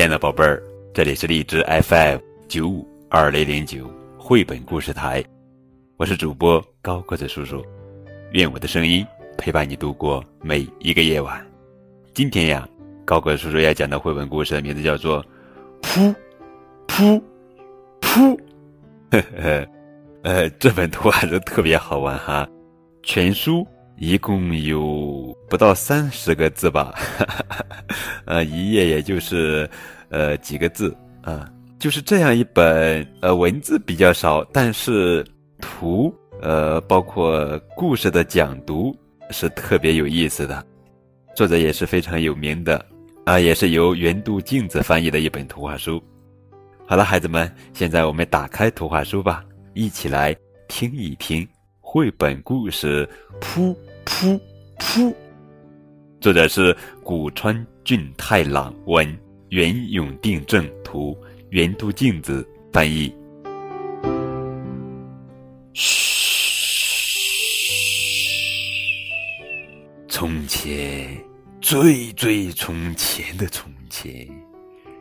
[0.00, 0.62] 亲爱的宝贝儿，
[0.94, 2.16] 这里是荔枝 FM
[2.48, 3.86] 九五二零零九
[4.16, 5.22] 绘本故事台，
[5.98, 7.62] 我是主播高个子叔叔，
[8.32, 9.06] 愿我的声音
[9.36, 11.46] 陪伴你度过每一个夜晚。
[12.14, 12.66] 今天呀，
[13.04, 15.22] 高个子叔叔要讲的绘本故事的名字叫做
[15.82, 16.14] 《噗
[16.88, 17.22] 噗
[18.00, 18.34] 噗》，
[19.10, 19.68] 呵呵，
[20.22, 22.48] 呃，这本图还是特别好玩哈，
[23.02, 23.66] 全书。
[24.00, 26.94] 一共有不到三十个字吧，
[28.24, 29.68] 呃，一页也就是，
[30.08, 31.46] 呃，几个字啊，
[31.78, 35.22] 就是这样一本，呃，文字比较少，但是
[35.60, 38.96] 图，呃，包括故事的讲读
[39.32, 40.64] 是特别有意思的，
[41.36, 42.82] 作者也是非常有名的，
[43.26, 46.02] 啊，也是由原度镜子翻译的一本图画书。
[46.86, 49.44] 好了，孩子们，现在我们打开图画书吧，
[49.74, 50.34] 一起来
[50.68, 51.46] 听一听
[51.82, 53.06] 绘本故事
[53.44, 53.74] 《噗》。
[54.20, 54.38] 噗
[54.78, 55.14] 噗，
[56.20, 61.16] 作者是古川俊太郎文，原永定正图，
[61.48, 63.10] 原都镜子翻译。
[65.72, 66.70] 嘘，
[70.06, 71.16] 从前，
[71.62, 74.28] 最最从前的从前，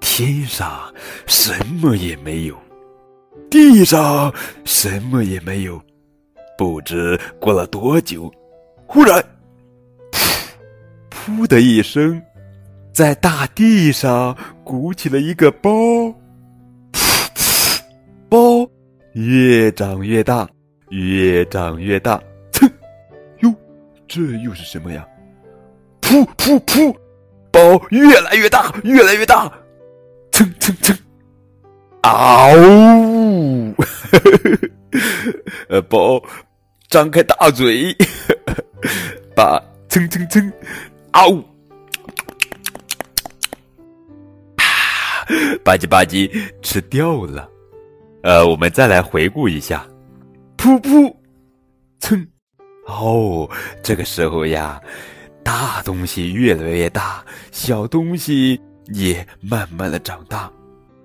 [0.00, 0.90] 天上
[1.26, 2.58] 什么也没有，
[3.50, 4.34] 地上
[4.64, 5.78] 什么也没有，
[6.56, 8.32] 不知过了多久。
[8.94, 9.24] 忽然，
[10.10, 10.20] 噗
[11.10, 12.20] 噗的一声，
[12.92, 15.70] 在大地上鼓起了一个包，
[18.28, 18.68] 包
[19.14, 20.46] 越长越大，
[20.90, 22.22] 越长越大。
[22.52, 22.70] 噌，
[23.40, 23.54] 哟，
[24.06, 25.08] 这又是什么呀？
[26.02, 26.94] 噗噗噗，
[27.50, 29.50] 包越来越大，越来越大。
[30.32, 30.94] 蹭蹭蹭，
[32.02, 33.74] 嗷呜！
[35.70, 36.22] 呃，包
[36.90, 37.96] 张开大嘴。
[39.34, 40.52] 把蹭蹭蹭，
[41.12, 41.42] 嗷！
[45.64, 47.48] 吧唧吧唧，吃掉了。
[48.22, 49.86] 呃，我们再来回顾一下，
[50.56, 51.14] 噗噗，
[52.00, 52.26] 蹭，
[52.86, 53.48] 哦，
[53.82, 54.80] 这个时候呀，
[55.42, 60.50] 大东西越来越大，小东西也慢慢的长大。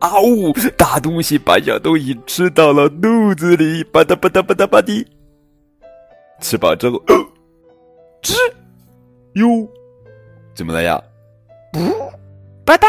[0.00, 5.06] 嗷呜，大东西把小东西吃到了肚子里，吧嗒吧嗒吧嗒吧嗒。
[6.40, 7.02] 吃饱之后。
[8.26, 8.34] 吱，
[9.34, 9.68] 哟，
[10.52, 11.00] 怎么了呀？
[11.72, 11.78] 不，
[12.64, 12.88] 吧嗒，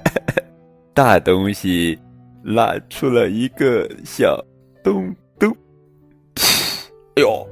[0.94, 1.98] 大东西
[2.42, 4.42] 拉出了一个小
[4.82, 5.54] 东东。
[7.16, 7.46] 哎呦，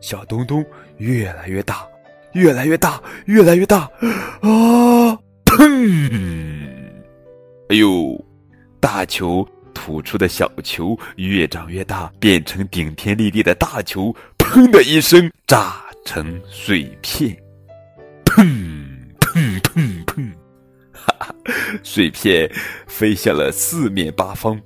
[0.00, 0.66] 小东东
[0.96, 1.86] 越来越大，
[2.32, 3.88] 越来越大，越来越大。
[4.40, 5.16] 啊！
[5.44, 6.66] 砰！
[7.68, 8.20] 哎呦，
[8.80, 14.12] 大球吐出的小球越长越大，变成顶天立地的大球。
[14.38, 15.85] 砰的一声，炸。
[16.06, 17.36] 成碎片，
[18.24, 18.46] 砰
[19.18, 20.32] 砰砰砰，
[20.92, 21.34] 哈哈！
[21.82, 22.48] 碎片
[22.86, 24.58] 飞向了四面八方，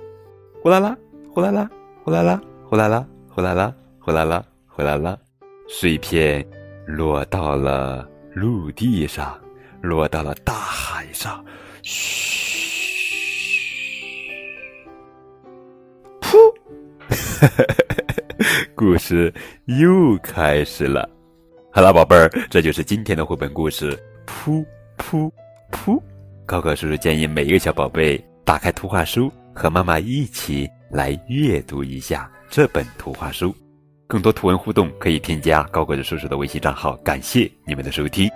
[0.63, 0.95] 呼啦啦，
[1.33, 1.69] 呼啦啦，
[2.05, 5.19] 呼啦啦，呼啦啦，呼啦啦，呼啦啦，呼啦啦，
[5.67, 6.47] 碎片
[6.87, 9.41] 落到了陆地上，
[9.81, 11.43] 落到了大海上，
[11.83, 13.01] 嘘，
[16.21, 16.37] 噗，
[17.09, 17.65] 哈哈！
[18.75, 19.33] 故事
[19.65, 21.09] 又开始了。
[21.73, 23.97] 好了，宝贝儿，这就是今天的绘本故事。
[24.27, 24.65] 噗
[24.99, 25.31] 噗
[25.71, 26.03] 噗！
[26.45, 33.55] 高高叔叔建议每一个小宝贝打开图画书，和妈妈一起来阅读一下这本图画书。
[34.09, 36.97] 更多图文互动可以添加高个子叔叔的微信账号。
[37.05, 38.29] 感谢你们的收听。